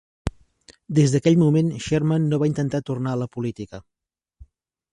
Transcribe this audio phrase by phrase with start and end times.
[0.99, 3.83] Des d'aquell moment, Sherman no va intentar tornar a la política.